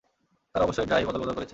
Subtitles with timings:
[0.55, 1.49] তারা অবশ্যই ড্রাইভ অদলবদল করেছে।